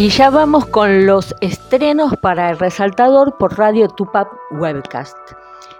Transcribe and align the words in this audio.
Y 0.00 0.08
ya 0.08 0.30
vamos 0.30 0.64
con 0.64 1.04
los 1.04 1.34
estrenos 1.42 2.16
para 2.16 2.48
el 2.48 2.58
resaltador 2.58 3.36
por 3.36 3.58
Radio 3.58 3.86
Tupac 3.86 4.30
Webcast. 4.52 5.14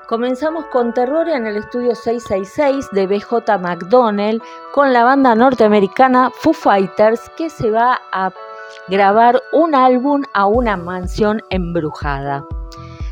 Comenzamos 0.07 0.67
con 0.67 0.93
Terror 0.93 1.27
en 1.27 1.47
el 1.47 1.57
estudio 1.57 1.95
666 1.95 2.91
de 2.93 3.07
BJ 3.07 3.57
McDonnell 3.59 4.43
con 4.75 4.93
la 4.93 5.05
banda 5.05 5.35
norteamericana 5.35 6.31
Foo 6.35 6.53
Fighters 6.53 7.31
que 7.39 7.49
se 7.49 7.71
va 7.71 7.99
a 8.13 8.31
grabar 8.89 9.41
un 9.55 9.75
álbum 9.75 10.23
a 10.35 10.45
una 10.45 10.77
mansión 10.77 11.43
embrujada. 11.49 12.45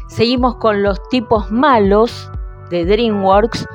Seguimos 0.08 0.56
con 0.56 0.82
Los 0.82 1.00
tipos 1.08 1.50
malos 1.50 2.30
de 2.68 2.84
DreamWorks 2.84 3.66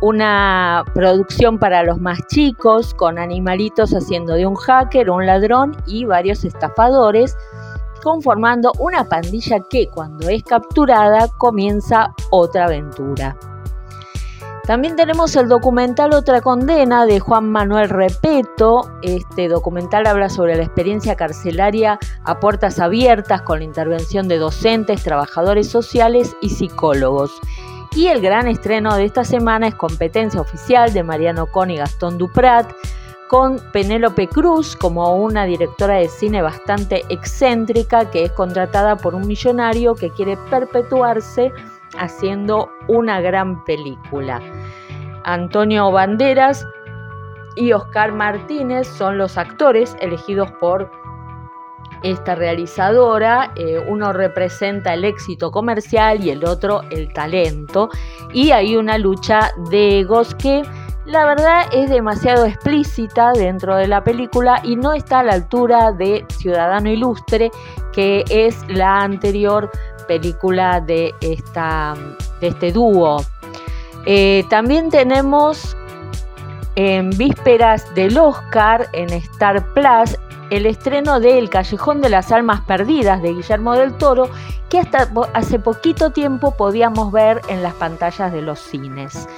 una 0.00 0.84
producción 0.94 1.58
para 1.58 1.82
los 1.82 2.00
más 2.00 2.18
chicos, 2.28 2.94
con 2.94 3.18
animalitos 3.18 3.92
haciendo 3.92 4.34
de 4.34 4.46
un 4.46 4.54
hacker, 4.54 5.10
un 5.10 5.26
ladrón 5.26 5.76
y 5.86 6.04
varios 6.04 6.44
estafadores, 6.44 7.36
conformando 8.02 8.72
una 8.78 9.04
pandilla 9.04 9.60
que 9.68 9.88
cuando 9.88 10.28
es 10.28 10.42
capturada 10.42 11.28
comienza 11.38 12.14
otra 12.30 12.66
aventura. 12.66 13.36
También 14.66 14.96
tenemos 14.96 15.36
el 15.36 15.48
documental 15.48 16.12
Otra 16.12 16.40
Condena 16.40 17.06
de 17.06 17.20
Juan 17.20 17.48
Manuel 17.48 17.88
Repeto. 17.88 18.90
Este 19.00 19.48
documental 19.48 20.08
habla 20.08 20.28
sobre 20.28 20.56
la 20.56 20.64
experiencia 20.64 21.14
carcelaria 21.14 22.00
a 22.24 22.40
puertas 22.40 22.80
abiertas 22.80 23.42
con 23.42 23.60
la 23.60 23.64
intervención 23.64 24.26
de 24.26 24.38
docentes, 24.38 25.04
trabajadores 25.04 25.68
sociales 25.68 26.36
y 26.40 26.50
psicólogos. 26.50 27.30
Y 27.96 28.08
el 28.08 28.20
gran 28.20 28.46
estreno 28.46 28.94
de 28.94 29.06
esta 29.06 29.24
semana 29.24 29.68
es 29.68 29.74
Competencia 29.74 30.38
Oficial 30.38 30.92
de 30.92 31.02
Mariano 31.02 31.46
Con 31.46 31.70
y 31.70 31.78
Gastón 31.78 32.18
Duprat, 32.18 32.70
con 33.26 33.58
Penélope 33.72 34.28
Cruz 34.28 34.76
como 34.76 35.16
una 35.16 35.46
directora 35.46 35.94
de 35.94 36.08
cine 36.08 36.42
bastante 36.42 37.04
excéntrica 37.08 38.10
que 38.10 38.24
es 38.24 38.32
contratada 38.32 38.98
por 38.98 39.14
un 39.14 39.26
millonario 39.26 39.94
que 39.94 40.10
quiere 40.10 40.36
perpetuarse 40.50 41.50
haciendo 41.98 42.68
una 42.86 43.22
gran 43.22 43.64
película. 43.64 44.42
Antonio 45.24 45.90
Banderas 45.90 46.66
y 47.54 47.72
Oscar 47.72 48.12
Martínez 48.12 48.86
son 48.86 49.16
los 49.16 49.38
actores 49.38 49.96
elegidos 50.00 50.52
por 50.60 50.90
esta 52.02 52.34
realizadora, 52.34 53.52
eh, 53.56 53.84
uno 53.88 54.12
representa 54.12 54.94
el 54.94 55.04
éxito 55.04 55.50
comercial 55.50 56.24
y 56.24 56.30
el 56.30 56.44
otro 56.44 56.82
el 56.90 57.12
talento, 57.12 57.88
y 58.32 58.50
hay 58.50 58.76
una 58.76 58.98
lucha 58.98 59.52
de 59.70 60.00
egos 60.00 60.34
que 60.34 60.62
la 61.06 61.24
verdad 61.24 61.66
es 61.72 61.88
demasiado 61.88 62.46
explícita 62.46 63.32
dentro 63.32 63.76
de 63.76 63.86
la 63.86 64.02
película 64.02 64.60
y 64.64 64.74
no 64.74 64.92
está 64.92 65.20
a 65.20 65.22
la 65.22 65.34
altura 65.34 65.92
de 65.92 66.24
Ciudadano 66.28 66.90
Ilustre, 66.90 67.50
que 67.92 68.24
es 68.28 68.58
la 68.68 69.02
anterior 69.02 69.70
película 70.08 70.80
de, 70.80 71.14
esta, 71.20 71.94
de 72.40 72.48
este 72.48 72.72
dúo. 72.72 73.18
Eh, 74.04 74.44
también 74.50 74.90
tenemos 74.90 75.76
en 76.74 77.10
vísperas 77.10 77.92
del 77.94 78.18
Oscar 78.18 78.88
en 78.92 79.10
Star 79.10 79.64
Plus 79.74 80.16
el 80.50 80.66
estreno 80.66 81.20
de 81.20 81.38
El 81.38 81.50
Callejón 81.50 82.00
de 82.00 82.08
las 82.08 82.32
Almas 82.32 82.60
Perdidas 82.62 83.22
de 83.22 83.34
Guillermo 83.34 83.74
del 83.74 83.94
Toro, 83.94 84.28
que 84.68 84.78
hasta 84.78 85.08
hace 85.34 85.58
poquito 85.58 86.10
tiempo 86.10 86.56
podíamos 86.56 87.12
ver 87.12 87.40
en 87.48 87.62
las 87.62 87.74
pantallas 87.74 88.32
de 88.32 88.42
los 88.42 88.58
cines. 88.58 89.28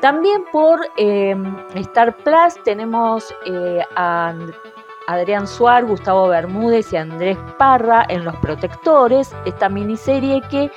También 0.00 0.44
por 0.52 0.80
em, 0.96 1.56
Star 1.74 2.16
Plus 2.16 2.62
tenemos 2.64 3.34
eh, 3.46 3.80
a 3.96 4.34
Adrián 5.06 5.46
Suárez, 5.46 5.88
Gustavo 5.88 6.28
Bermúdez 6.28 6.92
y 6.92 6.96
Andrés 6.96 7.38
Parra 7.58 8.04
en 8.08 8.24
Los 8.24 8.36
Protectores, 8.36 9.34
esta 9.44 9.68
miniserie 9.68 10.42
que 10.50 10.70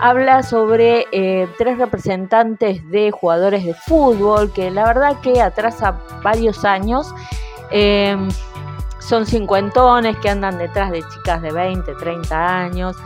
habla 0.00 0.42
sobre 0.42 1.06
eh, 1.12 1.48
tres 1.58 1.78
representantes 1.78 2.88
de 2.90 3.10
jugadores 3.10 3.64
de 3.64 3.74
fútbol 3.74 4.52
que 4.52 4.70
la 4.70 4.84
verdad 4.86 5.20
que 5.20 5.40
atrasa 5.40 6.00
varios 6.22 6.64
años. 6.64 7.12
Son 9.00 9.26
cincuentones 9.26 10.16
que 10.18 10.28
andan 10.28 10.58
detrás 10.58 10.90
de 10.90 11.02
chicas 11.08 11.42
de 11.42 11.50
20, 11.50 11.94
30 11.94 12.56
años, 12.56 12.96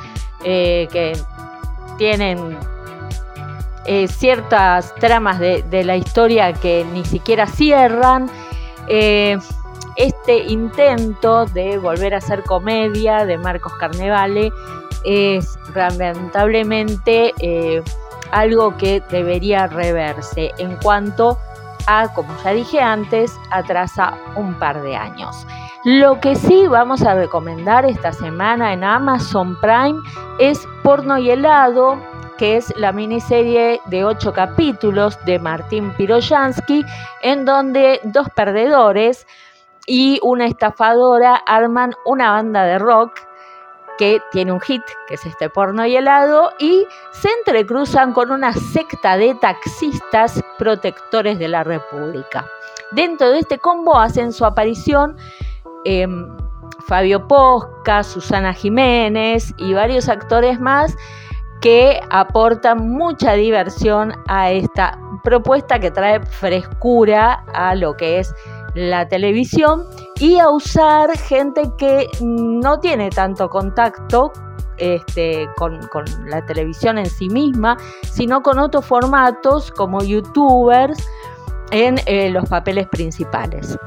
eh, 0.44 0.88
que 0.93 1.16
tienen 1.97 2.59
eh, 3.87 4.09
ciertas 4.09 4.94
tramas 4.97 5.38
de, 5.38 5.84
la 5.84 5.97
historia 5.97 6.53
que 6.53 6.84
ni 6.93 7.05
siquiera 7.05 7.47
cierran. 7.47 8.28
Eh, 8.88 9.38
este 9.97 10.38
intento 10.44 11.47
de 11.47 11.78
volver 11.78 12.15
a 12.15 12.19
hacer 12.19 12.43
comedia 12.43 13.25
de 13.25 13.38
Marcos 13.38 13.72
Carnevale 13.75 14.53
es 15.05 15.56
lamentablemente 15.75 17.32
algo 18.32 18.76
que 18.76 19.00
debería 19.11 19.69
reverse 19.69 20.50
en 20.59 20.76
cuanto 20.82 21.38
a, 21.87 22.09
como 22.12 22.34
ya 22.43 22.50
dije 22.50 22.81
antes, 22.81 23.32
atrasa 23.50 24.19
un 24.37 24.55
par 24.59 24.82
de 24.82 24.97
años. 24.97 25.47
Lo 25.84 26.18
que 26.18 26.34
sí 26.34 26.66
vamos 26.66 27.02
a 27.02 27.14
recomendar 27.14 27.84
esta 27.84 28.10
semana 28.10 28.72
en 28.72 28.82
Amazon 28.82 29.60
Prime 29.60 30.00
es 30.38 30.66
Porno 30.82 31.18
y 31.18 31.28
helado, 31.30 31.98
que 32.38 32.56
es 32.56 32.72
la 32.78 32.90
miniserie 32.90 33.82
de 33.84 34.02
ocho 34.02 34.32
capítulos 34.32 35.22
de 35.26 35.38
Martín 35.38 35.92
Piroyansky, 35.92 36.86
en 37.20 37.44
donde 37.44 38.00
dos 38.04 38.30
perdedores 38.30 39.26
y 39.86 40.18
una 40.22 40.46
estafadora 40.46 41.34
arman 41.46 41.92
una 42.06 42.30
banda 42.30 42.64
de 42.64 42.78
rock 42.78 43.20
que 43.98 44.22
tiene 44.32 44.52
un 44.52 44.60
hit, 44.62 44.82
que 45.06 45.16
es 45.16 45.26
este 45.26 45.50
porno 45.50 45.84
y 45.84 45.96
helado, 45.96 46.52
y 46.58 46.86
se 47.12 47.28
entrecruzan 47.28 48.14
con 48.14 48.30
una 48.30 48.54
secta 48.54 49.18
de 49.18 49.34
taxistas 49.34 50.42
protectores 50.56 51.38
de 51.38 51.48
la 51.48 51.62
República. 51.62 52.46
Dentro 52.90 53.30
de 53.30 53.40
este 53.40 53.58
combo 53.58 53.98
hacen 53.98 54.32
su 54.32 54.46
aparición 54.46 55.18
Em, 55.84 56.28
Fabio 56.86 57.26
Posca, 57.26 58.02
Susana 58.02 58.52
Jiménez 58.52 59.54
y 59.56 59.72
varios 59.72 60.08
actores 60.08 60.60
más 60.60 60.94
que 61.60 61.98
aportan 62.10 62.90
mucha 62.90 63.32
diversión 63.32 64.12
a 64.28 64.50
esta 64.50 64.98
propuesta 65.22 65.78
que 65.78 65.90
trae 65.90 66.20
frescura 66.26 67.42
a 67.54 67.74
lo 67.74 67.96
que 67.96 68.18
es 68.18 68.34
la 68.74 69.08
televisión 69.08 69.84
y 70.20 70.38
a 70.38 70.50
usar 70.50 71.16
gente 71.16 71.62
que 71.78 72.06
no 72.20 72.78
tiene 72.80 73.08
tanto 73.08 73.48
contacto 73.48 74.30
este, 74.76 75.48
con, 75.56 75.80
la 76.26 76.44
televisión 76.44 76.98
en 76.98 77.06
sí 77.06 77.28
misma, 77.28 77.76
sino 78.02 78.42
con 78.42 78.58
otros 78.58 78.84
formatos 78.84 79.70
como 79.70 80.02
youtubers 80.02 81.08
en 81.70 81.98
eh, 82.06 82.30
los 82.30 82.48
papeles 82.48 82.86
principales. 82.88 83.78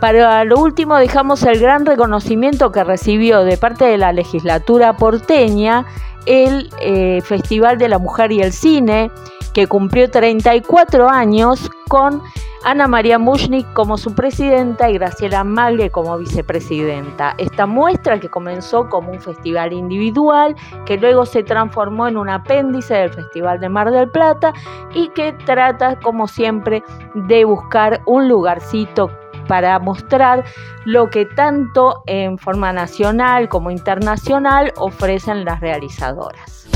Para 0.00 0.44
lo 0.44 0.58
último 0.60 0.96
dejamos 0.96 1.42
el 1.42 1.58
gran 1.58 1.84
reconocimiento 1.84 2.70
que 2.70 2.84
recibió 2.84 3.42
de 3.42 3.56
parte 3.56 3.84
de 3.84 3.98
la 3.98 4.12
legislatura 4.12 4.96
porteña 4.96 5.86
el 6.26 6.70
eh, 6.80 7.20
Festival 7.22 7.78
de 7.78 7.88
la 7.88 7.98
Mujer 7.98 8.30
y 8.30 8.40
el 8.40 8.52
Cine, 8.52 9.10
que 9.54 9.66
cumplió 9.66 10.08
34 10.08 11.08
años 11.08 11.68
con 11.88 12.22
Ana 12.64 12.86
María 12.86 13.18
Mushnik 13.18 13.72
como 13.72 13.96
su 13.96 14.14
presidenta 14.14 14.88
y 14.88 14.94
Graciela 14.94 15.42
Magre 15.42 15.90
como 15.90 16.16
vicepresidenta. 16.18 17.34
Esta 17.38 17.66
muestra 17.66 18.20
que 18.20 18.28
comenzó 18.28 18.88
como 18.88 19.10
un 19.10 19.20
festival 19.20 19.72
individual, 19.72 20.54
que 20.84 20.96
luego 20.96 21.24
se 21.24 21.42
transformó 21.42 22.06
en 22.06 22.16
un 22.16 22.28
apéndice 22.28 22.94
del 22.94 23.12
Festival 23.12 23.58
de 23.58 23.68
Mar 23.68 23.90
del 23.90 24.10
Plata 24.10 24.52
y 24.94 25.08
que 25.08 25.32
trata, 25.32 25.98
como 25.98 26.28
siempre, 26.28 26.84
de 27.14 27.44
buscar 27.44 28.00
un 28.06 28.28
lugarcito 28.28 29.10
para 29.48 29.78
mostrar 29.80 30.44
lo 30.84 31.10
que 31.10 31.24
tanto 31.26 32.02
en 32.06 32.38
forma 32.38 32.72
nacional 32.72 33.48
como 33.48 33.72
internacional 33.72 34.72
ofrecen 34.76 35.44
las 35.44 35.58
realizadoras. 35.60 36.68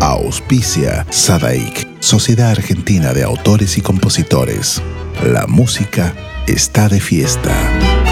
Auspicia 0.00 1.06
Sadaik, 1.10 2.00
Sociedad 2.00 2.50
Argentina 2.50 3.12
de 3.14 3.24
Autores 3.24 3.78
y 3.78 3.80
Compositores. 3.80 4.82
La 5.24 5.46
música 5.46 6.12
está 6.46 6.88
de 6.88 7.00
fiesta. 7.00 8.03